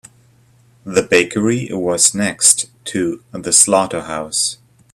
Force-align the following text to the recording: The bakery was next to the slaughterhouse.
The 0.83 1.03
bakery 1.03 1.69
was 1.71 2.15
next 2.15 2.71
to 2.85 3.23
the 3.33 3.53
slaughterhouse. 3.53 4.57